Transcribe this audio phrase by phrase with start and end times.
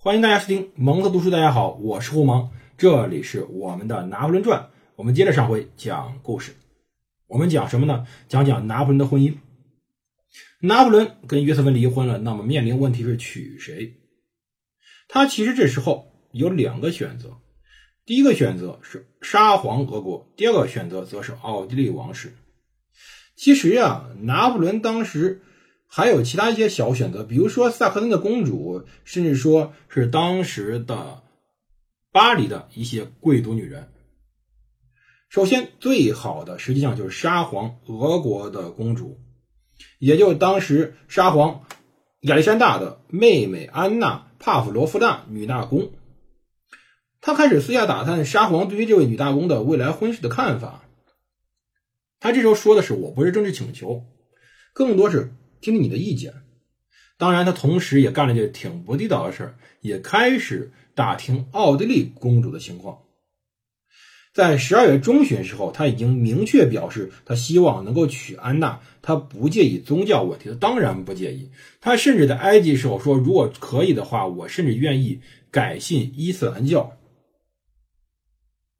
[0.00, 1.28] 欢迎大家收听蒙特读书。
[1.28, 4.60] 大家好，我是胡蒙，这里是我们的《拿破仑传》。
[4.94, 6.54] 我们接着上回讲故事，
[7.26, 8.06] 我们讲什么呢？
[8.28, 9.34] 讲讲拿破仑的婚姻。
[10.60, 13.94] 拿破仑跟约瑟芬离婚了，那么面临问题是娶谁？
[15.08, 17.38] 他其实这时候有两个选择，
[18.06, 22.34] 第一个选择是沙皇俄国，第二个选择则是奥地利王室。
[23.34, 25.42] 其实呀，拿破仑当时。
[25.90, 31.22] 还有其他一些小选择，比如说萨克森的公主，甚至说是当时的
[32.12, 33.90] 巴黎的一些贵族女人。
[35.30, 39.18] 首先，最好的实际上就是沙皇俄国的公主，
[39.98, 41.64] 也就是当时沙皇
[42.20, 45.90] 亚历山大的妹妹安娜帕夫罗夫娜女大公。
[47.20, 50.84] 他开始私下打探沙皇对于这位女大公的未来婚事的看法。
[52.20, 54.04] 他这时候说的是：“我不是政治请求，
[54.74, 56.32] 更多是。”听听你的意见，
[57.16, 62.98] 当然，他同时也干了件挺不地道的事儿，也开始打听奥地利公主的情况。
[64.32, 71.50] 在十二月中旬时候，他已经明确表示，他希望能够娶安娜，他不介意宗教问题，他当然不介意。
[71.80, 76.92] 他甚至在埃及时候说，如果可以的话，我甚至愿意改信伊斯兰教。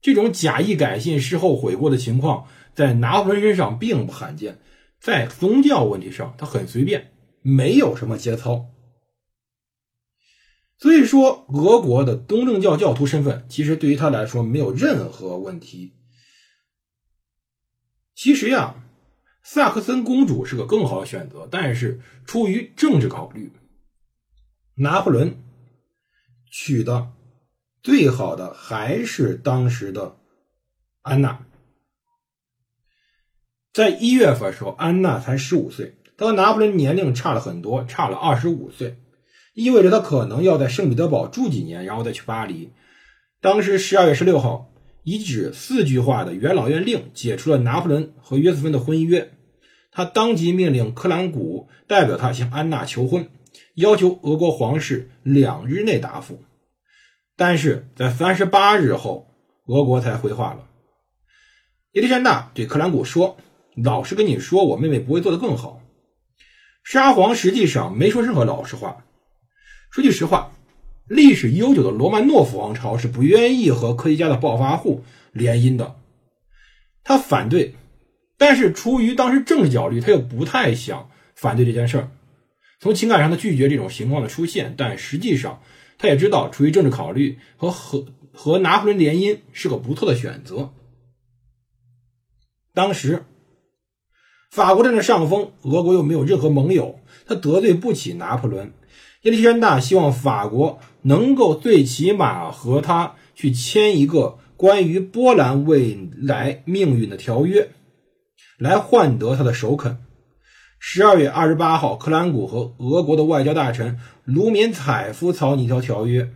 [0.00, 4.60] 这种假意改信、事后悔过的情况，在拿破仑身上并不罕见。
[5.00, 8.66] 在宗教问题上，他很随便，没有什么节操。
[10.76, 15.94] 所以说，俄国的东正教教徒身份，其实对于他来说没有任何问题。
[18.14, 18.76] 其实呀，
[19.42, 23.52] 萨克森公主是个更好的选择，但是出于政治考虑，
[24.76, 25.42] 拿破仑
[26.50, 27.12] 娶的
[27.82, 30.20] 最好的还是当时的
[31.02, 31.47] 安娜。
[33.72, 38.96] 在一月份的时候，安娜才十五岁，她和拿破仑年龄差了很多，差了二十五岁，
[39.54, 42.72] 意味着她可能要在圣彼得堡住几年，然后再去巴黎。
[43.40, 44.72] 当时十二月十六号，
[45.04, 49.30] 一纸四句话的元老院令解除了拿破仑和约瑟芬的婚约，
[49.92, 53.28] 他当即命令克兰古代表他向安娜求婚，
[53.74, 56.42] 要求俄国皇室两日内答复。
[57.36, 59.28] 但是在三十八日后，
[59.66, 60.66] 俄国才回话了。
[61.92, 63.36] 亚历山大对克兰古说。
[63.84, 65.82] 老实跟你说，我妹妹不会做得更好。
[66.82, 69.04] 沙皇实际上没说任何老实话。
[69.90, 70.52] 说句实话，
[71.06, 75.96] 历史悠久的罗曼诺夫王朝是不愿意和科学家的暴发户联姻的，
[77.04, 77.74] 他反对。
[78.38, 82.10] 但是出于当时政治角虑，他又不太想反对这件事儿。
[82.80, 85.62] 从情感上，他拒绝这种情况的出现，但实际上
[85.98, 90.72] 他也知道，出于政治考虑和和和拿破仑联姻是个不错的选择。
[92.72, 93.24] 当时。
[94.50, 98.72] 法国占着上风，俄国又没有任何盟友，他得罪不起拿破仑。
[99.22, 107.70] 亚历山大希望法国能够最起码和他去签一个关于波兰未来命运的条约，
[108.58, 109.98] 来换得他的首肯。
[110.78, 116.30] 十二月二十八号，克兰古和俄国的外交大臣卢缅采夫草拟一条条约，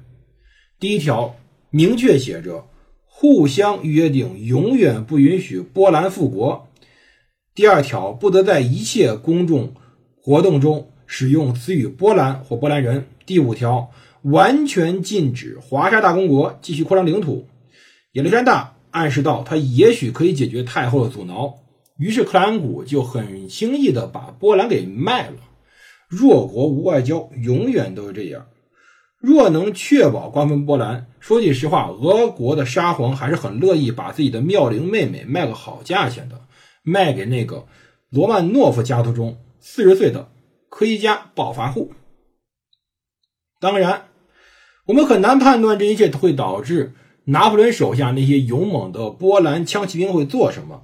[0.79, 1.37] 第一条
[1.71, 2.67] 明确写着：
[3.07, 6.69] 互相约定永远不允许波兰复国。
[7.55, 9.75] 第二条，不得在一切公众
[10.19, 13.09] 活动中使用词语“波兰”或“波兰人”。
[13.27, 13.91] 第五条，
[14.23, 17.47] 完全禁止华沙大公国继续扩张领土。
[18.13, 21.59] 亚历山大暗示到，他也许可以解决太后的阻挠，
[21.99, 25.37] 于是克兰古就很轻易地把波兰给卖了。
[26.09, 28.47] 弱国无外交，永远都是这样。
[29.21, 36.41] 若能确保瓜分波兰，说句实话，俄国的沙皇还是很乐意把自己的妙龄妹妹卖个好价钱的。
[36.83, 37.67] 卖给那个
[38.11, 40.31] 罗曼诺夫家族中四十岁的
[40.69, 41.93] 科学家暴发户。
[43.61, 44.09] 当然，
[44.87, 46.95] 我们很难判断这一切会导致
[47.25, 50.83] 拿破仑手下那些勇猛的波兰枪骑兵会做什么。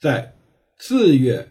[0.00, 0.34] 在
[0.76, 1.50] 四月，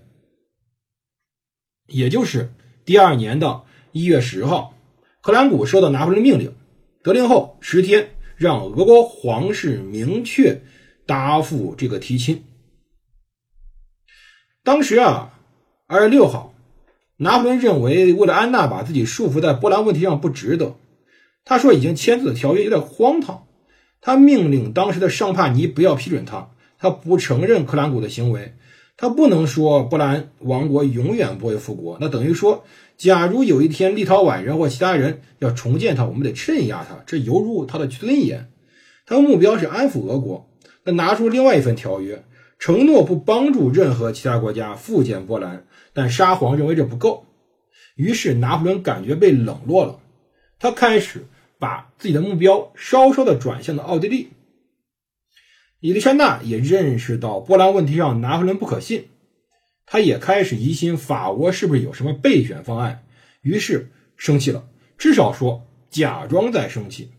[1.87, 2.53] 也就是
[2.83, 3.63] 第二年的
[3.93, 4.77] 一月十号，
[5.21, 6.53] 克兰古收到拿破仑命令，
[7.01, 10.61] 得令后十天让俄国皇室明确
[11.05, 12.43] 答复这个提亲。
[14.65, 15.33] 当时啊，
[15.87, 16.53] 二月六号，
[17.17, 20.75] 拿破仑认为为了安娜把自己束缚在波兰问题上不值得。
[21.43, 23.43] 他说已经签字的条约有点荒唐。
[23.99, 26.51] 他命令当时的尚帕尼不要批准他。
[26.77, 28.53] 他不承认克兰古的行为。
[28.95, 31.97] 他不能说波兰王国永远不会复国。
[31.99, 32.63] 那等于说，
[32.95, 38.49] 假如有一天立陶宛人或其他人要重建他，我们得镇压他，这犹如他的尊严。
[39.05, 40.49] 他的目标是安抚俄国。
[40.85, 42.23] 那拿出另外一份条约。
[42.59, 47.25] 承诺不帮助任何其他国家复建波兰，但沙皇认为这不够，
[47.95, 49.99] 于是拿破仑感觉被冷落了，
[50.59, 51.25] 他开始
[51.59, 54.29] 把自己的目标稍稍的转向了奥地利。
[55.81, 59.09] 亚历山大也认识到波兰问题上拿破仑不可信，
[59.85, 63.03] 他也开始疑心法国是不是有什么备选方案，
[63.41, 64.65] 于是生气了，
[64.97, 67.11] 至少说假装在生气。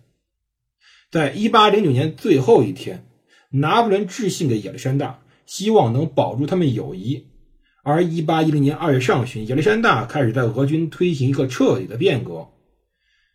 [1.10, 3.06] 在一八零九年最后一天，
[3.50, 7.26] 拿破仑致信给亚历山大，希望能保住他们友谊。
[7.82, 12.48] 而一八一零年二月上旬，亚历山大开始在俄军推行一个彻底的变革。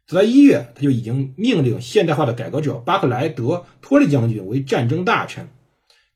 [0.07, 5.49] 早在一月，他就已经命令现代化的改革者巴克莱德托利将军为战争大臣，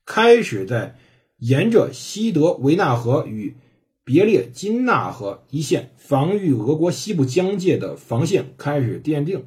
[0.04, 0.96] 开始在
[1.38, 3.54] 沿着西德维纳河与
[4.02, 9.46] 别列金纳河一线防御俄国西部疆界的防线开始奠定。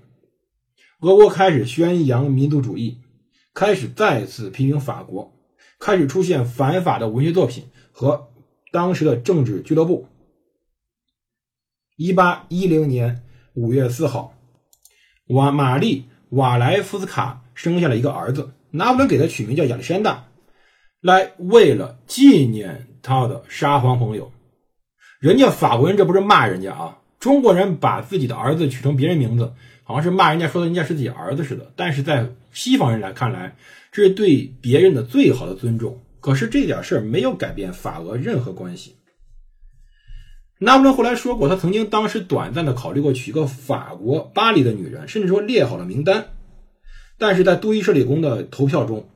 [1.02, 3.00] 俄国开始宣扬民族主义，
[3.54, 5.37] 开始再次批评法国，
[5.80, 8.30] 开始出现反法的文学作品和
[8.72, 10.08] 当时的政治俱乐部。
[11.96, 14.34] 一八一零年五月四号。
[15.28, 20.30] 瓦玛丽瓦莱夫斯卡生下了一个儿子，拿破仑给他取名叫亚历山大，
[21.02, 24.32] 来为了纪念他的沙皇朋友。
[25.20, 29.54] 人家法国人这不是骂人家啊，中国人把自己的儿子取成别人名字，
[29.88, 31.72] 好像是骂人家，说人家是自己儿子似的。
[31.78, 33.56] 但是在西方人来看来，
[33.90, 36.04] 这是对别人的最好的尊重。
[36.20, 38.98] 可是这点事儿没有改变法俄任何关系。
[40.60, 46.26] 拿破仑后来说过，他曾经当时短暂的考虑过娶一个法国巴黎的女人，甚至说列好了名单。
[47.18, 49.08] 但是在杜伊舍里宫的投票中，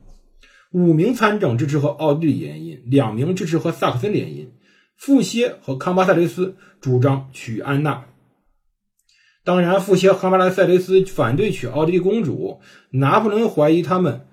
[0.72, 4.48] 五名参政支持和奥地利联姻，两名支持和萨克森联姻，
[4.96, 8.06] 富歇和康巴塞雷斯主张娶安娜。
[9.44, 12.60] 当然，富歇和康巴塞雷斯反对娶奥地利公主。
[12.90, 14.26] 拿破仑怀疑他们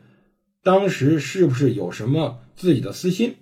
[0.61, 3.37] 当时是不是有什么自己的私心。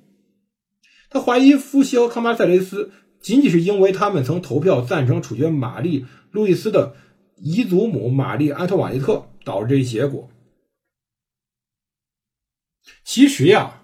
[1.09, 2.91] 他怀疑富歇和康巴塞雷斯。
[3.19, 6.95] 仅仅是因为他们曾投票赞成处决玛丽·路易斯的
[7.35, 10.29] 遗祖母玛丽·安特瓦内特，导致这一结果。
[13.03, 13.81] 其实呀，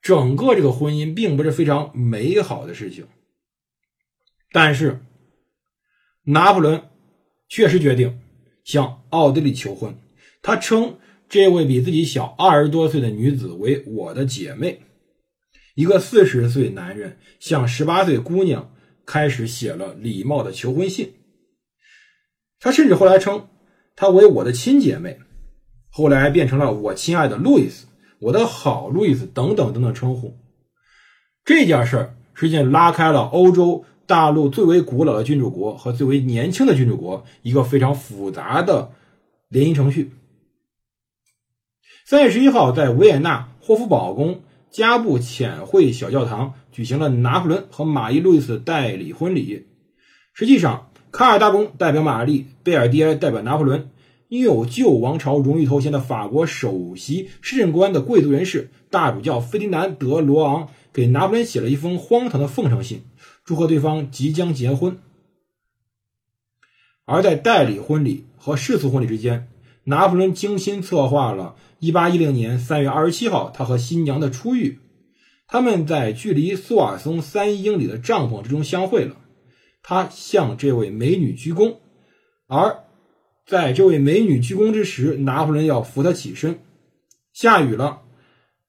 [0.00, 3.06] 整个这个婚姻并不是非常美好的事情。
[4.50, 5.00] 但是，
[6.24, 6.82] 拿破仑
[7.52, 8.18] 确实决定
[8.64, 9.94] 向奥地利求婚，
[10.40, 10.96] 他称
[11.28, 14.80] 这位比自己小二十多岁的女子为我的姐妹。
[15.74, 18.72] 一个四十岁男人向十八岁姑娘
[19.04, 21.12] 开始写了礼貌的求婚信，
[22.58, 23.48] 他甚至后来称
[23.96, 25.18] 她为我的亲姐妹，
[25.90, 27.86] 后来变成了我亲爱的路易斯，
[28.18, 30.38] 我的好路易斯等等等等称呼。
[31.44, 38.92] 这件事儿实际上拉开了欧洲大陆最为古老的君主国和最为年轻的君主国一个非常复杂的
[39.48, 40.12] 联姻程序。
[42.04, 44.40] 三月十一号，在维也纳霍夫堡宫。
[44.70, 49.66] 加布浅会小教堂举行了拿破仑和玛丽路易斯代理婚礼。
[50.32, 53.90] 实际上，卡尔大公代表玛丽，贝尔迪埃代表拿破仑。
[54.30, 63.02] 拥有旧王朝荣誉头衔的法国首席市政官的贵族人士大主教费迪南德罗昂给拿破仑写了一封荒唐的奉承信，
[63.52, 64.96] 祝贺对方即将结婚。
[67.04, 69.46] 而在代理婚礼和世俗婚礼之间，
[69.84, 71.54] 拿破仑精心策划了。
[71.78, 74.78] 一八一零年三月二十七号，他和新娘的初遇，
[75.46, 79.16] 他们在距离苏瓦松三英里的帐篷之中相会了。
[79.82, 81.76] 他向这位美女鞠躬，
[82.46, 82.84] 而
[83.44, 86.58] 在这位美女鞠躬之时，拿破仑要扶她起身。
[87.34, 88.00] 下雨了，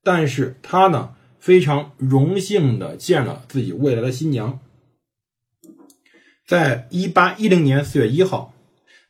[0.04, 4.60] 但是他呢非常荣幸的见了自己未来的新娘。
[6.48, 8.54] 在一八一零年四月一号。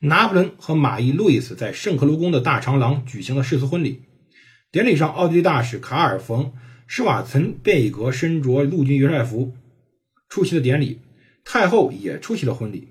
[0.06, 4.02] 拿破仑和玛丽·路易斯在圣克卢宫的大长廊举行了誓词婚礼。
[4.70, 6.48] 典礼上，奥地利大使卡尔·冯·
[6.88, 9.54] 施瓦岑贝格身着陆军元帅服
[10.28, 11.00] 出席了典礼，
[11.46, 12.90] 太后也出席了婚礼。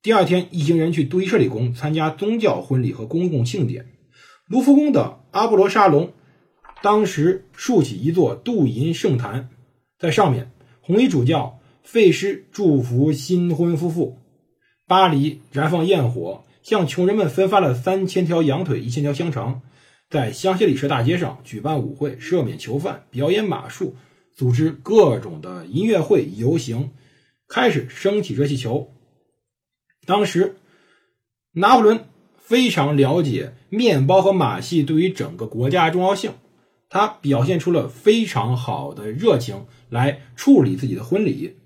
[0.00, 3.86] 第二天，一行人去杜伊舍里宫参加宗教婚礼和公共庆典。
[4.46, 6.12] 卢浮宫的阿波罗沙龙
[6.82, 9.48] 当时竖起一座镀银圣坛，
[9.98, 14.18] 在上面，红衣主教费诗祝福新婚夫妇。
[14.86, 19.62] 巴黎燃放焰火，向穷人们分发了三千条羊腿、一千条香肠。
[20.10, 23.96] 在香榭里舍大街上举办舞会，赦免囚犯，表演马术，
[24.34, 26.90] 组织各种的音乐会、游行，
[27.48, 28.92] 开始升起热气球。
[30.04, 30.56] 当时，
[31.52, 32.04] 拿破仑
[32.36, 36.32] 非常了解面包和马戏对于整个国家重要性，
[36.90, 41.56] 他表现出了非常好的热情来处理自己的婚礼。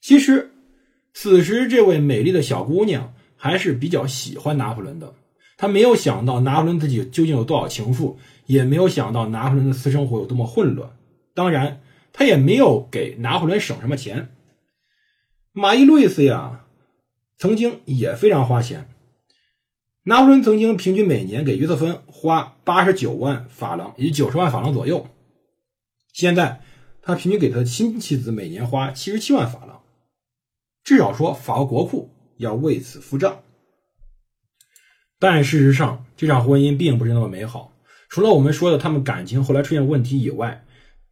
[0.00, 0.52] 其实。
[1.14, 5.14] 此时，这位美丽的小姑娘还是比较喜欢拿破仑的。
[5.56, 10.90] 她没有想到拿破仑自己究竟有多少情妇，也没有想到拿破仑的私生活有多么混乱。
[11.34, 11.80] 当然，
[12.12, 14.28] 她也没有给拿破仑省什么钱。
[15.50, 16.66] 玛丽·路易斯呀，
[17.36, 18.88] 曾经也非常花钱。
[20.04, 25.08] 拿破仑曾经平均每年给约瑟芬花八十九万法郎，也九十万法郎左右。
[26.12, 26.60] 现在
[27.02, 29.77] 他平均给他的新妻子每年花七十七万法郎，
[30.88, 33.42] 至少说法国国库要为此付账。
[35.18, 37.74] 但事实上，这场婚姻并不是那么美好。
[38.08, 40.64] 除了我们说的他们感情后来出现问题以外，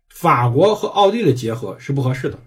[0.09, 2.39] 法国和奥地利的结合是不合适的，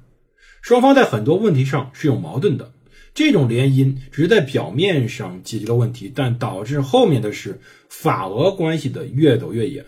[0.63, 2.73] 双方在很多问题上是有矛盾的。
[3.13, 9.85] 这种联姻只是在表面上解决了问题，但导致后面的是法俄关系的越走越远。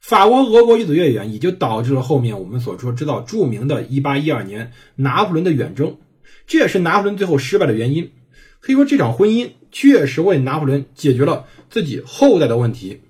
[0.00, 5.96] 法国俄国越走越远，也就导致了后面我们所说知道著名的1812年拿破仑的远征，
[6.48, 8.10] 这也是拿破仑最后失败的原因。
[8.58, 13.02] 可以说，这场婚姻确实为拿破仑解决了自己后代的问题。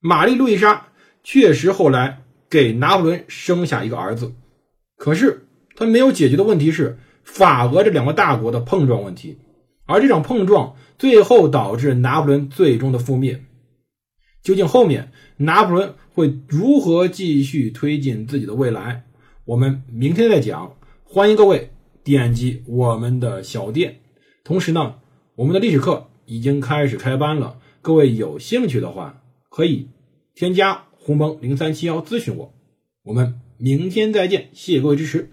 [0.00, 0.88] 玛丽路易莎
[1.22, 4.32] 确实后来给拿破仑生下一个儿子，
[4.96, 9.38] 可是他没有解决的问题是法俄这两个大国的碰撞问题，
[9.84, 13.44] 而这场碰撞最后导致拿破仑最终的覆灭。
[14.42, 19.04] 究竟后面拿破仑会如何继续推进自己的未来？
[19.44, 20.76] 我们明天再讲。
[21.04, 21.70] 欢迎各位
[22.08, 23.98] 点击我们的小店，
[24.42, 24.94] 同时呢，
[25.34, 27.60] 我们的历史课已经开始开班了。
[27.82, 29.88] 各位有兴趣的话，可以
[30.34, 32.54] 添加鸿蒙零三七幺咨询我。
[33.02, 35.28] 我们明天再见，谢谢各位支持。